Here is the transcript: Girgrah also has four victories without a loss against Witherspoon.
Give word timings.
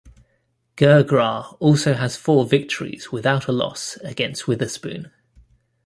Girgrah 0.77 1.55
also 1.59 1.93
has 1.93 2.15
four 2.15 2.43
victories 2.47 3.11
without 3.11 3.45
a 3.47 3.51
loss 3.51 3.97
against 3.97 4.47
Witherspoon. 4.47 5.11